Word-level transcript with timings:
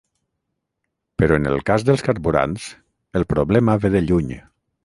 Però 1.23 1.37
en 1.41 1.45
el 1.51 1.61
cas 1.69 1.87
dels 1.91 2.05
carburants, 2.09 2.67
el 3.21 3.29
problema 3.35 3.81
ve 3.85 3.97
de 3.99 4.07
lluny. 4.09 4.35